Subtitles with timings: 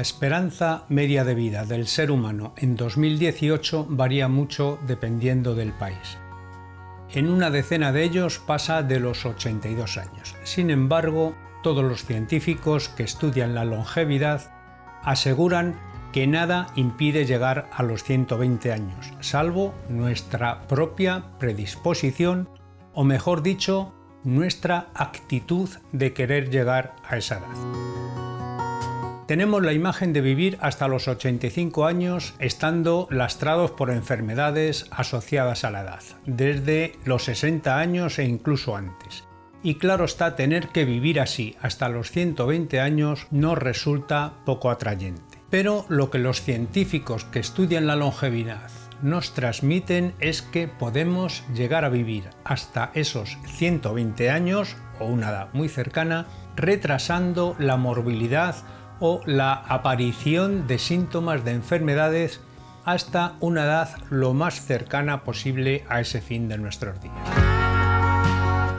[0.00, 6.16] La esperanza media de vida del ser humano en 2018 varía mucho dependiendo del país.
[7.10, 10.34] En una decena de ellos pasa de los 82 años.
[10.42, 14.50] Sin embargo, todos los científicos que estudian la longevidad
[15.02, 15.78] aseguran
[16.14, 22.48] que nada impide llegar a los 120 años, salvo nuestra propia predisposición,
[22.94, 23.92] o mejor dicho,
[24.24, 27.89] nuestra actitud de querer llegar a esa edad.
[29.30, 35.70] Tenemos la imagen de vivir hasta los 85 años estando lastrados por enfermedades asociadas a
[35.70, 39.28] la edad, desde los 60 años e incluso antes.
[39.62, 45.38] Y claro está, tener que vivir así hasta los 120 años no resulta poco atrayente.
[45.48, 51.84] Pero lo que los científicos que estudian la longevidad nos transmiten es que podemos llegar
[51.84, 58.56] a vivir hasta esos 120 años o una edad muy cercana, retrasando la morbilidad
[59.00, 62.40] o la aparición de síntomas de enfermedades
[62.84, 67.16] hasta una edad lo más cercana posible a ese fin de nuestros días.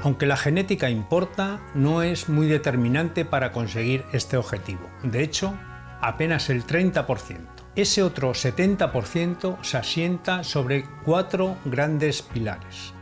[0.04, 4.82] Aunque la genética importa, no es muy determinante para conseguir este objetivo.
[5.04, 5.54] De hecho,
[6.02, 7.38] apenas el 30%.
[7.76, 12.94] Ese otro 70% se asienta sobre cuatro grandes pilares.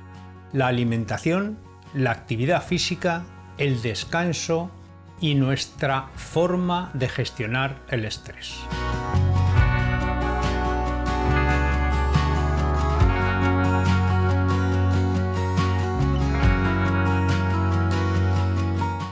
[0.52, 1.58] La alimentación,
[1.94, 3.24] la actividad física,
[3.58, 4.70] el descanso
[5.22, 8.60] y nuestra forma de gestionar el estrés.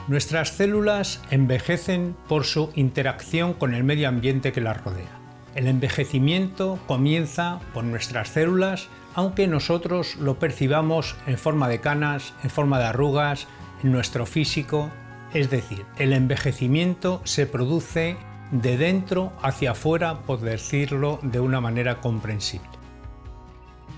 [0.08, 5.18] Nuestras células envejecen por su interacción con el medio ambiente que las rodea.
[5.54, 12.48] El envejecimiento comienza por nuestras células, aunque nosotros lo percibamos en forma de canas, en
[12.48, 13.48] forma de arrugas,
[13.82, 14.90] en nuestro físico.
[15.34, 18.16] Es decir, el envejecimiento se produce
[18.50, 22.68] de dentro hacia afuera, por decirlo de una manera comprensible.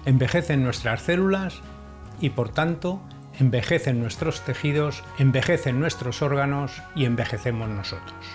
[0.06, 1.60] Envejecen nuestras células
[2.20, 3.00] y por tanto
[3.38, 8.26] envejecen nuestros tejidos, envejecen nuestros órganos y envejecemos nosotros.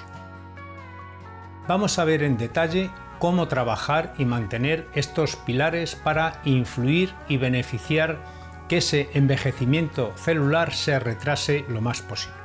[1.68, 2.90] Vamos a ver en detalle
[3.20, 8.20] cómo trabajar y mantener estos pilares para influir y beneficiar
[8.70, 12.45] que ese envejecimiento celular se retrase lo más posible.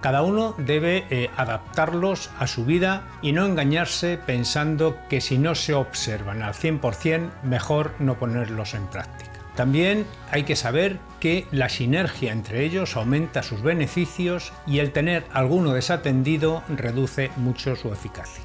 [0.00, 5.54] Cada uno debe eh, adaptarlos a su vida y no engañarse pensando que si no
[5.54, 9.32] se observan al 100% mejor no ponerlos en práctica.
[9.56, 15.24] También hay que saber que la sinergia entre ellos aumenta sus beneficios y el tener
[15.32, 18.44] alguno desatendido reduce mucho su eficacia.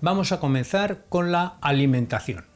[0.00, 2.53] Vamos a comenzar con la alimentación.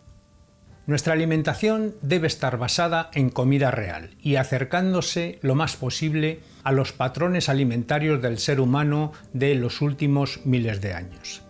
[0.89, 6.93] Nuestra alimentación debe estar basada en comida real y acercándose lo más posible a los
[6.93, 11.43] patrones alimentarios del ser humano de los últimos miles de años.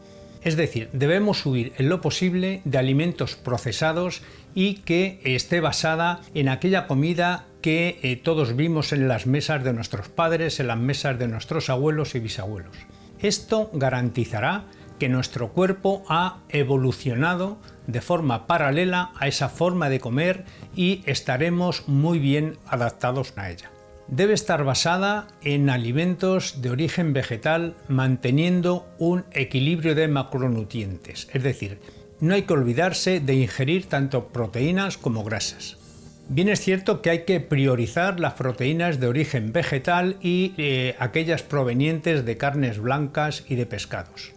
[0.42, 4.22] Es decir, debemos huir en lo posible de alimentos procesados
[4.56, 9.72] y que esté basada en aquella comida que eh, todos vimos en las mesas de
[9.72, 12.76] nuestros padres, en las mesas de nuestros abuelos y bisabuelos.
[13.20, 14.64] Esto garantizará
[14.98, 20.44] que nuestro cuerpo ha evolucionado de forma paralela a esa forma de comer
[20.74, 23.70] y estaremos muy bien adaptados a ella
[24.08, 31.78] debe estar basada en alimentos de origen vegetal manteniendo un equilibrio de macronutrientes, es decir,
[32.20, 35.76] no hay que olvidarse de ingerir tanto proteínas como grasas.
[36.30, 41.42] Bien es cierto que hay que priorizar las proteínas de origen vegetal y eh, aquellas
[41.42, 44.32] provenientes de carnes blancas y de pescados.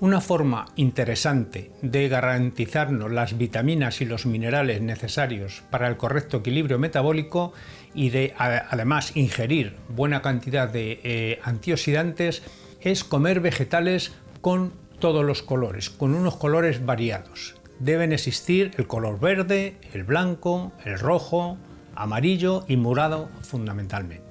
[0.00, 6.78] Una forma interesante de garantizarnos las vitaminas y los minerales necesarios para el correcto equilibrio
[6.78, 7.52] metabólico
[7.94, 12.44] y de además ingerir buena cantidad de eh, antioxidantes
[12.80, 17.56] es comer vegetales con todos los colores, con unos colores variados.
[17.80, 21.58] Deben existir el color verde, el blanco, el rojo,
[21.96, 24.27] amarillo y morado fundamentalmente.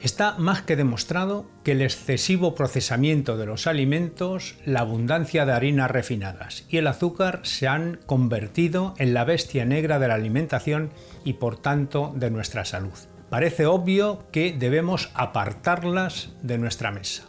[0.00, 5.90] Está más que demostrado que el excesivo procesamiento de los alimentos, la abundancia de harinas
[5.90, 10.90] refinadas y el azúcar se han convertido en la bestia negra de la alimentación
[11.24, 12.92] y por tanto de nuestra salud.
[13.28, 17.24] Parece obvio que debemos apartarlas de nuestra mesa.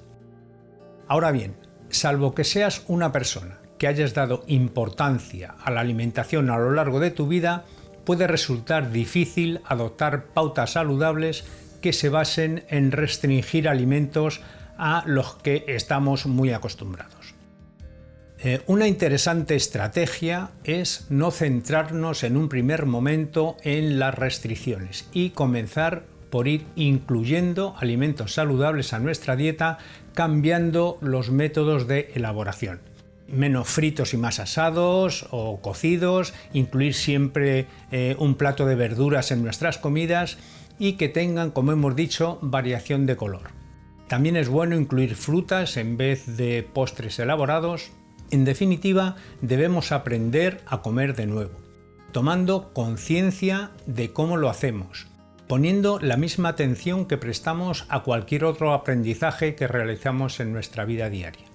[1.08, 1.56] Ahora bien,
[1.90, 7.00] salvo que seas una persona que hayas dado importancia a la alimentación a lo largo
[7.00, 7.66] de tu vida,
[8.06, 11.46] puede resultar difícil adoptar pautas saludables
[11.82, 14.42] que se basen en restringir alimentos
[14.78, 17.36] a los que estamos muy acostumbrados.
[18.42, 25.32] Eh, una interesante estrategia es no centrarnos en un primer momento en las restricciones y
[25.32, 29.78] comenzar por ir incluyendo alimentos saludables a nuestra dieta,
[30.14, 32.80] cambiando los métodos de elaboración.
[33.28, 39.44] Menos fritos y más asados o cocidos, incluir siempre eh, un plato de verduras en
[39.44, 40.38] nuestras comidas
[40.80, 43.52] y que tengan, como hemos dicho, variación de color.
[44.08, 47.92] También es bueno incluir frutas en vez de postres elaborados.
[48.32, 51.60] En definitiva, debemos aprender a comer de nuevo,
[52.12, 55.06] tomando conciencia de cómo lo hacemos,
[55.48, 61.10] poniendo la misma atención que prestamos a cualquier otro aprendizaje que realizamos en nuestra vida
[61.10, 61.46] diaria.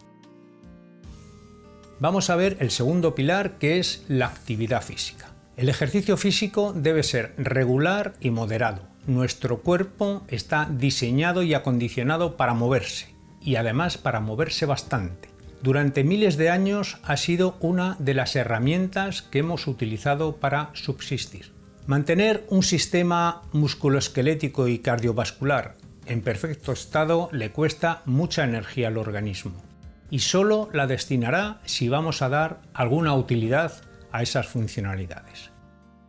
[1.99, 5.35] Vamos a ver el segundo pilar que es la actividad física.
[5.57, 12.55] El ejercicio físico debe ser regular y moderado nuestro cuerpo está diseñado y acondicionado para
[12.55, 15.29] moverse, y además para moverse bastante.
[15.63, 21.53] Durante miles de años ha sido una de las herramientas que hemos utilizado para subsistir.
[21.87, 29.63] Mantener un sistema musculoesquelético y cardiovascular en perfecto estado le cuesta mucha energía al organismo
[30.11, 33.73] y solo la destinará si vamos a dar alguna utilidad
[34.13, 35.54] a esas funcionalidades.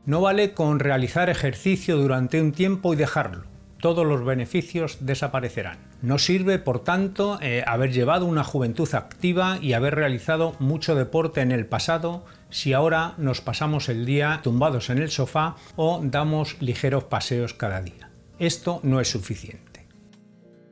[0.06, 3.46] No vale con realizar ejercicio durante un tiempo y dejarlo.
[3.80, 5.80] Todos los beneficios desaparecerán.
[6.04, 11.42] No sirve, por tanto, eh, haber llevado una juventud activa y haber realizado mucho deporte
[11.42, 16.62] en el pasado si ahora nos pasamos el día tumbados en el sofá o damos
[16.62, 18.12] ligeros paseos cada día.
[18.38, 19.88] Esto no es suficiente.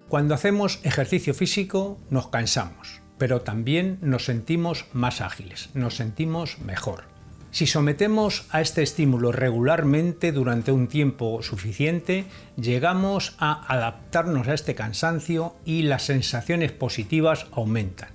[0.09, 7.12] Cuando hacemos ejercicio físico nos cansamos, pero también nos sentimos más ágiles, nos sentimos mejor.
[7.53, 12.25] Si sometemos a este estímulo regularmente durante un tiempo suficiente,
[12.57, 18.09] llegamos a adaptarnos a este cansancio y las sensaciones positivas aumentan.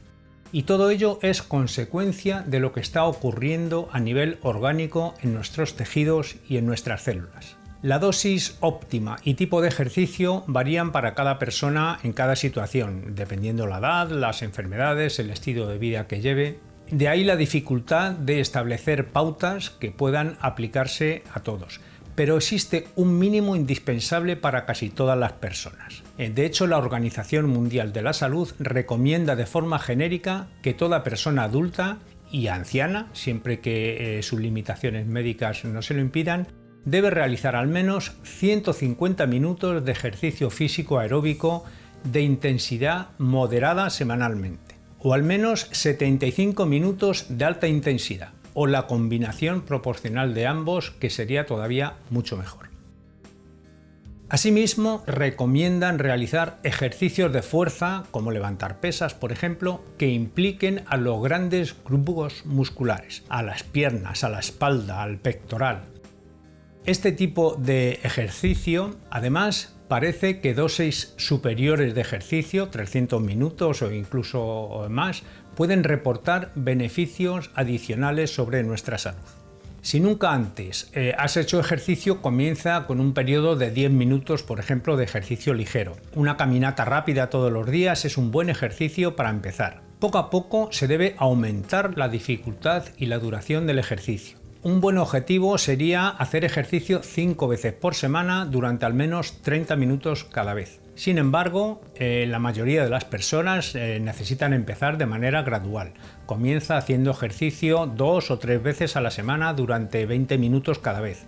[0.50, 5.76] Y todo ello es consecuencia de lo que está ocurriendo a nivel orgánico en nuestros
[5.76, 7.56] tejidos y en nuestras células.
[7.80, 13.68] La dosis óptima y tipo de ejercicio varían para cada persona en cada situación, dependiendo
[13.68, 16.58] la edad, las enfermedades, el estilo de vida que lleve,
[16.90, 21.80] de ahí la dificultad de establecer pautas que puedan aplicarse a todos.
[22.14, 26.02] Pero existe un mínimo indispensable para casi todas las personas.
[26.16, 31.04] Eh, de hecho, la Organización Mundial de la Salud recomienda de forma genérica que toda
[31.04, 31.98] persona adulta
[32.30, 36.48] y anciana, siempre que eh, sus limitaciones médicas no se lo impidan,
[36.84, 41.64] debe realizar al menos 150 minutos de ejercicio físico aeróbico
[42.04, 44.67] de intensidad moderada semanalmente
[45.00, 51.10] o al menos 75 minutos de alta intensidad, o la combinación proporcional de ambos, que
[51.10, 52.68] sería todavía mucho mejor.
[54.30, 61.22] Asimismo, recomiendan realizar ejercicios de fuerza, como levantar pesas, por ejemplo, que impliquen a los
[61.22, 65.84] grandes grupos musculares, a las piernas, a la espalda, al pectoral.
[66.84, 74.86] Este tipo de ejercicio, además, parece que dosis superiores de ejercicio, 300 minutos o incluso
[74.90, 75.22] más,
[75.54, 79.18] pueden reportar beneficios adicionales sobre nuestra salud.
[79.80, 84.60] Si nunca antes eh, has hecho ejercicio, comienza con un periodo de 10 minutos, por
[84.60, 85.96] ejemplo, de ejercicio ligero.
[86.14, 89.82] Una caminata rápida todos los días es un buen ejercicio para empezar.
[89.98, 94.38] Poco a poco se debe aumentar la dificultad y la duración del ejercicio.
[94.68, 100.24] Un buen objetivo sería hacer ejercicio 5 veces por semana durante al menos 30 minutos
[100.24, 100.82] cada vez.
[100.94, 105.94] Sin embargo, eh, la mayoría de las personas eh, necesitan empezar de manera gradual.
[106.26, 111.24] Comienza haciendo ejercicio dos o tres veces a la semana durante 20 minutos cada vez.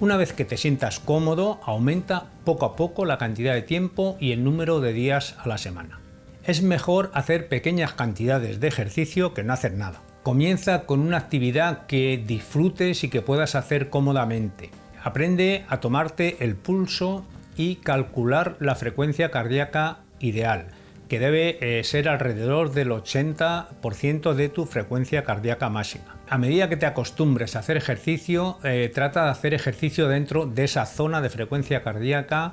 [0.00, 4.32] Una vez que te sientas cómodo, aumenta poco a poco la cantidad de tiempo y
[4.32, 6.00] el número de días a la semana.
[6.42, 10.00] Es mejor hacer pequeñas cantidades de ejercicio que no hacer nada.
[10.28, 14.68] Comienza con una actividad que disfrutes y que puedas hacer cómodamente.
[15.02, 17.24] Aprende a tomarte el pulso
[17.56, 20.66] y calcular la frecuencia cardíaca ideal,
[21.08, 26.16] que debe eh, ser alrededor del 80% de tu frecuencia cardíaca máxima.
[26.28, 30.64] A medida que te acostumbres a hacer ejercicio, eh, trata de hacer ejercicio dentro de
[30.64, 32.52] esa zona de frecuencia cardíaca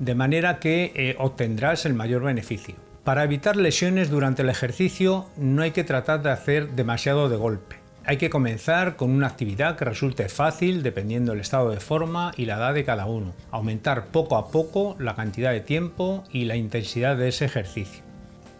[0.00, 2.74] de manera que eh, obtendrás el mayor beneficio.
[3.04, 7.76] Para evitar lesiones durante el ejercicio no hay que tratar de hacer demasiado de golpe.
[8.04, 12.46] Hay que comenzar con una actividad que resulte fácil dependiendo del estado de forma y
[12.46, 13.32] la edad de cada uno.
[13.50, 18.11] Aumentar poco a poco la cantidad de tiempo y la intensidad de ese ejercicio.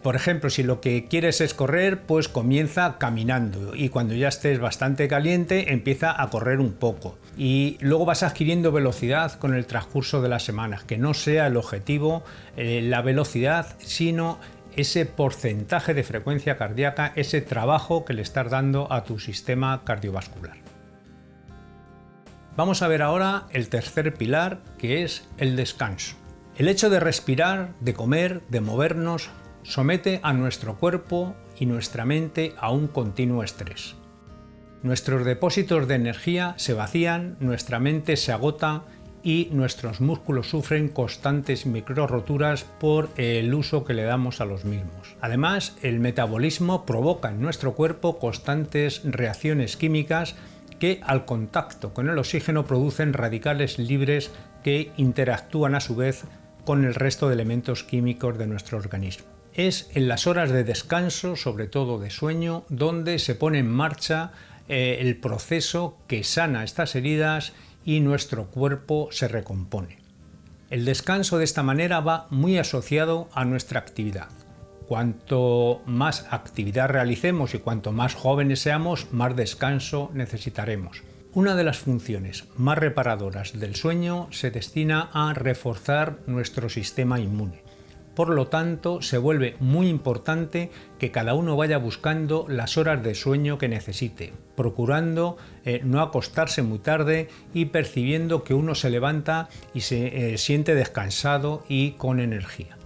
[0.03, 4.59] Por ejemplo, si lo que quieres es correr, pues comienza caminando y cuando ya estés
[4.59, 7.17] bastante caliente empieza a correr un poco.
[7.37, 11.55] Y luego vas adquiriendo velocidad con el transcurso de las semanas, que no sea el
[11.55, 12.25] objetivo
[12.57, 14.39] eh, la velocidad, sino
[14.75, 20.57] ese porcentaje de frecuencia cardíaca, ese trabajo que le estás dando a tu sistema cardiovascular.
[22.57, 26.17] Vamos a ver ahora el tercer pilar, que es el descanso.
[26.57, 29.31] El hecho de respirar, de comer, de movernos,
[29.63, 33.95] somete a nuestro cuerpo y nuestra mente a un continuo estrés.
[34.81, 38.83] Nuestros depósitos de energía se vacían, nuestra mente se agota
[39.23, 45.15] y nuestros músculos sufren constantes microroturas por el uso que le damos a los mismos.
[45.21, 50.35] Además, el metabolismo provoca en nuestro cuerpo constantes reacciones químicas
[50.79, 54.31] que al contacto con el oxígeno producen radicales libres
[54.63, 56.25] que interactúan a su vez
[56.65, 59.32] con el resto de elementos químicos de nuestro organismo.
[59.53, 64.31] Es en las horas de descanso, sobre todo de sueño, donde se pone en marcha
[64.67, 67.53] eh, el proceso que sana estas heridas
[67.85, 69.99] y nuestro cuerpo se recompone.
[70.71, 74.29] El descanso de esta manera va muy asociado a nuestra actividad.
[74.87, 81.03] Cuanto más actividad realicemos y cuanto más jóvenes seamos, más descanso necesitaremos.
[81.33, 87.61] Una de las funciones más reparadoras del sueño se destina a reforzar nuestro sistema inmune.
[88.15, 93.15] Por lo tanto, se vuelve muy importante que cada uno vaya buscando las horas de
[93.15, 99.49] sueño que necesite, procurando eh, no acostarse muy tarde y percibiendo que uno se levanta
[99.73, 102.77] y se eh, siente descansado y con energía.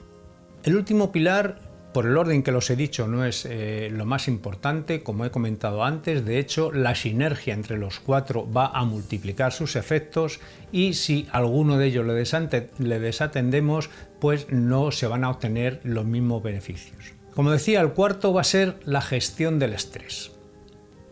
[0.63, 4.27] El último pilar por el orden que los he dicho no es eh, lo más
[4.27, 9.51] importante, como he comentado antes, de hecho la sinergia entre los cuatro va a multiplicar
[9.51, 10.39] sus efectos
[10.71, 13.89] y si alguno de ellos le, desatendemos,
[14.19, 17.13] pues no se van a obtener los mismos beneficios.
[17.33, 20.31] Como decía, el cuarto va a ser la gestión del estrés.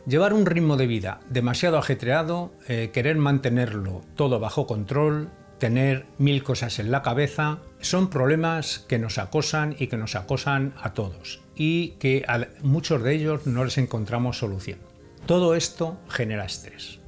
[0.07, 6.43] Llevar un ritmo de vida demasiado ajetreado, eh, querer mantenerlo todo bajo control, tener mil
[6.43, 11.41] cosas en la cabeza, son problemas que nos acosan y que nos acosan a todos
[11.55, 14.79] y que a muchos de ellos no les encontramos solución.
[15.25, 16.99] Todo esto genera estrés.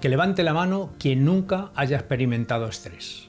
[0.00, 3.28] Que levante la mano quien nunca haya experimentado estrés.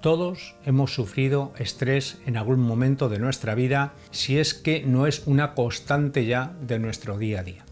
[0.00, 5.26] Todos hemos sufrido estrés en algún momento de nuestra vida si es que no es
[5.26, 7.67] una constante ya de nuestro día a día.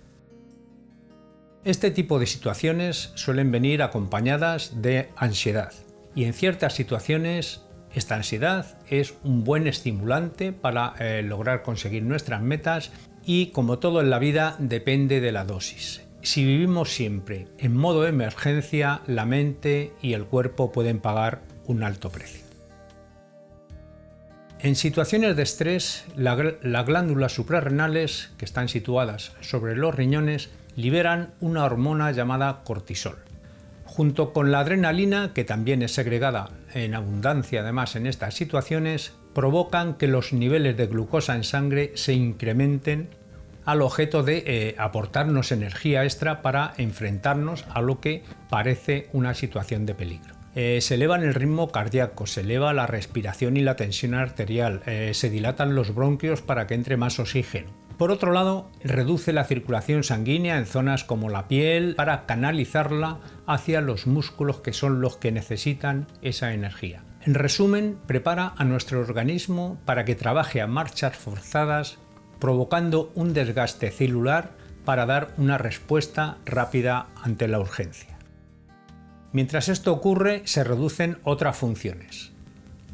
[1.67, 5.73] Este tipo de situaciones suelen venir acompañadas de ansiedad
[6.15, 12.41] y en ciertas situaciones esta ansiedad es un buen estimulante para eh, lograr conseguir nuestras
[12.41, 12.93] metas
[13.25, 16.03] y como todo en la vida depende de la dosis.
[16.23, 22.11] Si vivimos siempre en modo emergencia, la mente y el cuerpo pueden pagar un alto
[22.11, 22.47] precio.
[24.61, 31.65] En situaciones de estrés, las glándulas suprarrenales, que están situadas sobre los riñones, liberan una
[31.65, 33.17] hormona llamada cortisol.
[33.85, 39.95] Junto con la adrenalina, que también es segregada en abundancia además en estas situaciones, provocan
[39.95, 43.09] que los niveles de glucosa en sangre se incrementen
[43.65, 49.87] al objeto de eh, aportarnos energía extra para enfrentarnos a lo que parece una situación
[49.87, 50.35] de peligro.
[50.55, 55.13] Eh, se eleva el ritmo cardíaco, se eleva la respiración y la tensión arterial, eh,
[55.15, 60.05] se dilatan los bronquios para que entre más oxígeno por otro lado, reduce la circulación
[60.05, 65.33] sanguínea en zonas como la piel para canalizarla hacia los músculos que son los que
[65.33, 67.05] necesitan esa energía.
[67.23, 71.99] En resumen, prepara a nuestro organismo para que trabaje a marchas forzadas,
[72.39, 74.53] provocando un desgaste celular
[74.85, 78.19] para dar una respuesta rápida ante la urgencia.
[79.33, 82.36] Mientras esto ocurre, se reducen otras funciones.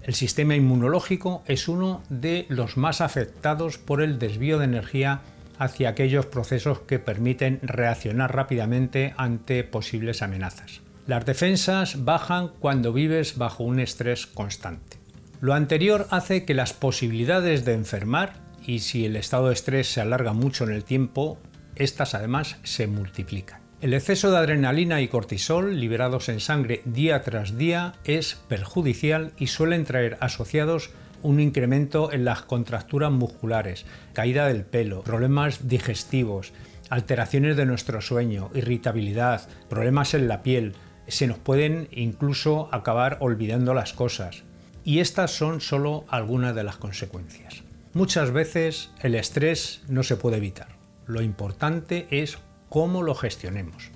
[0.04, 5.21] El sistema inmunológico es uno de los más afectados por el desvío de energía
[5.59, 10.80] hacia aquellos procesos que permiten reaccionar rápidamente ante posibles amenazas.
[11.06, 14.99] Las defensas bajan cuando vives bajo un estrés constante.
[15.40, 20.00] Lo anterior hace que las posibilidades de enfermar, y si el estado de estrés se
[20.00, 21.38] alarga mucho en el tiempo,
[21.76, 23.62] estas además se multiplican.
[23.83, 29.49] El exceso de adrenalina y cortisol liberados en sangre día tras día es perjudicial y
[29.49, 36.53] suelen traer asociados un incremento en las contracturas musculares, caída del pelo, problemas digestivos,
[36.91, 40.75] alteraciones de nuestro sueño, irritabilidad, problemas en la piel,
[41.09, 44.45] se nos pueden incluso acabar olvidando las cosas.
[44.85, 47.65] Y estas son solo algunas de las consecuencias.
[47.95, 50.69] Muchas veces el estrés no se puede evitar.
[51.09, 52.39] Lo importante es
[52.73, 53.91] cómo lo gestionemos.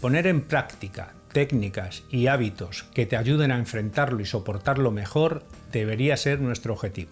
[0.00, 6.16] Poner en práctica técnicas y hábitos que te ayuden a enfrentarlo y soportarlo mejor debería
[6.16, 7.10] ser nuestro objetivo.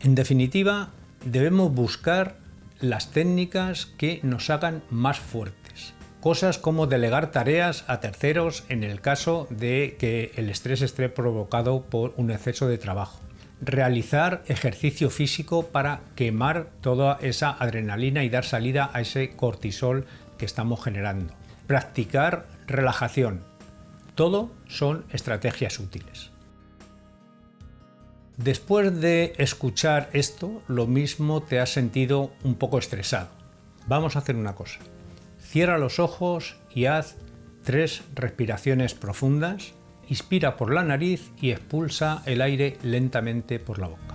[0.00, 0.88] En definitiva,
[1.22, 2.36] debemos buscar
[2.80, 5.92] las técnicas que nos hagan más fuertes.
[6.22, 11.82] Cosas como delegar tareas a terceros en el caso de que el estrés esté provocado
[11.82, 13.19] por un exceso de trabajo
[13.60, 20.06] realizar ejercicio físico para quemar toda esa adrenalina y dar salida a ese cortisol
[20.38, 21.34] que estamos generando.
[21.66, 23.44] practicar relajación.
[24.16, 26.32] Todo son estrategias útiles.
[28.36, 33.28] Después de escuchar esto, lo mismo te has sentido un poco estresado.
[33.86, 34.80] Vamos a hacer una cosa.
[35.38, 37.16] Cierra los ojos y haz
[37.62, 39.74] tres respiraciones profundas.
[40.10, 44.09] Inspira por la nariz y expulsa el aire lentamente por la boca.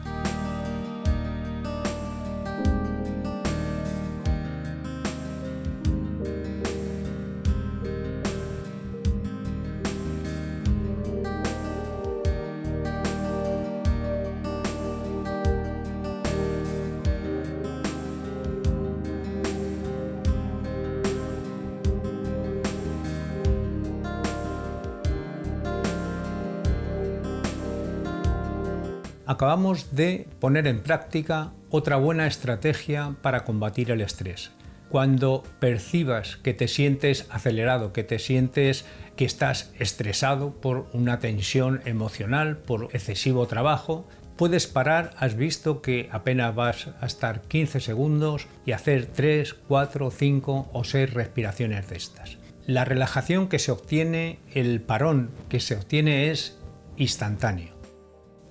[29.26, 34.52] Acabamos de poner en práctica otra buena estrategia para combatir el estrés.
[34.90, 41.82] Cuando percibas que te sientes acelerado, que te sientes que estás estresado por una tensión
[41.86, 48.48] emocional, por excesivo trabajo, puedes parar, has visto que apenas vas a estar 15 segundos
[48.66, 52.38] y hacer 3, 4, 5 o 6 respiraciones de estas.
[52.68, 56.58] La relajación que se obtiene, el parón que se obtiene es
[56.98, 57.75] instantáneo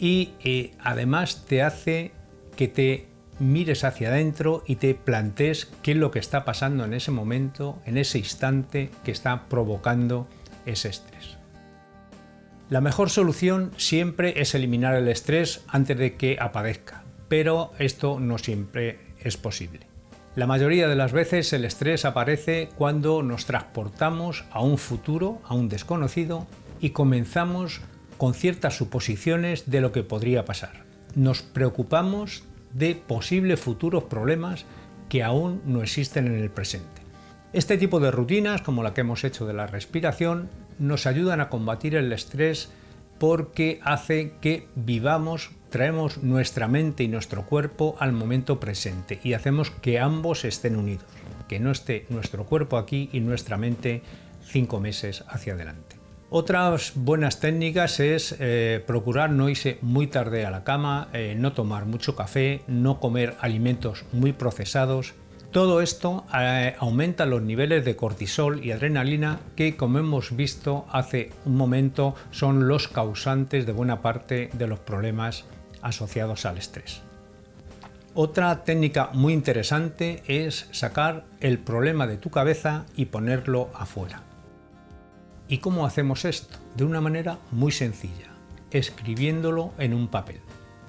[0.04, 2.12] y eh, además te hace
[2.56, 3.06] que te
[3.38, 7.78] mires hacia adentro y te plantees qué es lo que está pasando en ese momento,
[7.87, 10.28] en ese instante que está provocando
[10.66, 11.38] ese estrés.
[12.68, 18.37] La mejor solución siempre es eliminar el estrés antes de que aparezca, pero esto no
[18.37, 19.87] siempre es posible.
[20.37, 25.54] La mayoría de las veces el estrés aparece cuando nos transportamos a un futuro, a
[25.54, 26.46] un desconocido,
[26.78, 27.80] y comenzamos
[28.16, 30.85] con ciertas suposiciones de lo que podría pasar.
[31.14, 34.66] Nos preocupamos de posibles futuros problemas
[35.09, 37.02] que aún no existen en el presente.
[37.52, 41.49] Este tipo de rutinas, como la que hemos hecho de la respiración, nos ayudan a
[41.49, 42.71] combatir el estrés
[43.18, 49.70] porque hace que vivamos, traemos nuestra mente y nuestro cuerpo al momento presente y hacemos
[49.70, 51.07] que ambos estén unidos,
[51.48, 54.03] que no esté nuestro cuerpo aquí y nuestra mente
[54.42, 56.03] cinco meses hacia adelante.
[56.30, 61.52] Otras buenas técnicas es eh, procurar no irse muy tarde a la cama, eh, no
[61.52, 65.14] tomar mucho café, no comer alimentos muy procesados.
[65.52, 71.30] Todo esto eh, aumenta los niveles de cortisol y adrenalina que, como hemos visto hace
[71.44, 75.44] un momento, son los causantes de buena parte de los problemas
[75.82, 77.02] asociados al estrés.
[78.14, 84.22] Otra técnica muy interesante es sacar el problema de tu cabeza y ponerlo afuera.
[85.48, 86.59] ¿Y cómo hacemos esto?
[86.74, 88.33] De una manera muy sencilla,
[88.70, 90.40] escribiéndolo en un papel.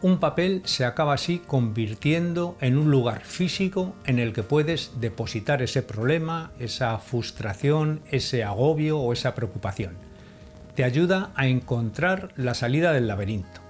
[0.02, 5.62] Un papel se acaba así convirtiendo en un lugar físico en el que puedes depositar
[5.62, 9.98] ese problema, esa frustración, ese agobio o esa preocupación.
[10.76, 13.62] Te ayuda a encontrar la salida del laberinto.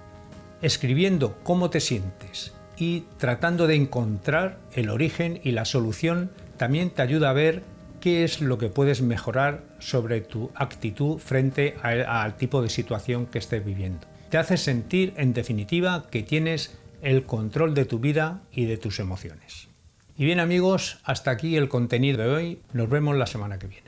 [0.62, 7.02] Escribiendo cómo te sientes y tratando de encontrar el origen y la solución también te
[7.02, 7.62] ayuda a ver
[8.06, 13.40] qué es lo que puedes mejorar sobre tu actitud frente al tipo de situación que
[13.40, 14.06] estés viviendo.
[14.30, 19.00] Te hace sentir, en definitiva, que tienes el control de tu vida y de tus
[19.00, 19.66] emociones.
[20.16, 22.62] Y bien amigos, hasta aquí el contenido de hoy.
[22.72, 23.85] Nos vemos la semana que viene.